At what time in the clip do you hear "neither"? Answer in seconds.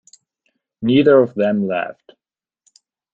0.81-1.21